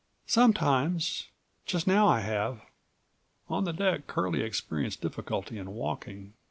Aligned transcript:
"Sometimes. 0.25 1.27
Just 1.67 1.85
now 1.85 2.07
I 2.07 2.21
have." 2.21 2.61
On 3.49 3.65
the 3.65 3.71
deck 3.71 4.07
Curlie 4.07 4.41
experienced 4.41 5.01
difficulty 5.01 5.59
in 5.59 5.69
walking. 5.75 6.33